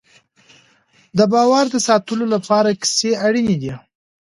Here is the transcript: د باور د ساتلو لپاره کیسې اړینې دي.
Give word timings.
د 1.17 1.19
باور 1.33 1.65
د 1.71 1.75
ساتلو 1.87 2.25
لپاره 2.33 2.69
کیسې 2.81 3.11
اړینې 3.27 3.55
دي. 3.61 3.73